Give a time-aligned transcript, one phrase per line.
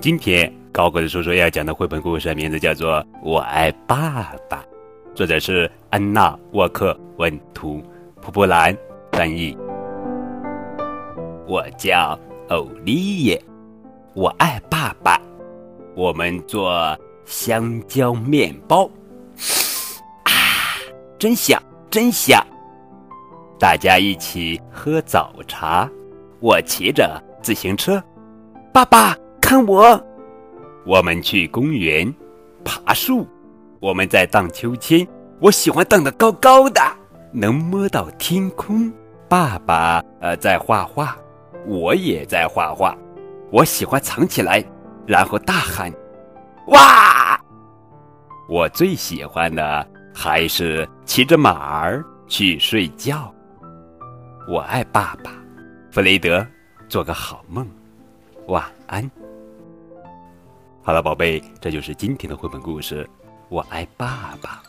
[0.00, 4.56] 今天高个子叔叔要讲的绘本故事的名字叫做《我爱爸爸》，
[5.14, 7.82] 作者是安娜沃克文图，
[8.22, 8.74] 蒲蒲兰
[9.12, 9.54] 翻译。
[11.46, 13.44] 我叫欧丽叶，
[14.14, 15.20] 我爱爸爸。
[15.94, 18.86] 我们做香蕉面包，
[20.22, 20.32] 啊，
[21.18, 22.42] 真香，真香！
[23.60, 25.88] 大家一起喝早茶。
[26.40, 28.02] 我骑着自行车，
[28.72, 29.14] 爸爸。
[29.42, 30.00] 看我，
[30.86, 32.14] 我们去公园
[32.64, 33.26] 爬树，
[33.80, 35.04] 我们在荡秋千。
[35.40, 36.80] 我喜欢荡得高高的，
[37.32, 38.92] 能摸到天空。
[39.28, 41.16] 爸爸呃在画画，
[41.66, 42.96] 我也在画画。
[43.50, 44.64] 我喜欢藏起来，
[45.04, 45.92] 然后大喊
[46.68, 47.40] ：“哇！”
[48.48, 49.84] 我最喜欢的
[50.14, 53.34] 还是骑着马儿去睡觉。
[54.48, 55.32] 我爱爸爸，
[55.92, 56.44] 弗雷德，
[56.88, 57.68] 做个好梦，
[58.48, 59.08] 晚安。
[60.82, 63.08] 好了，宝贝，这就是今天的绘本故事。
[63.48, 64.62] 我爱爸爸。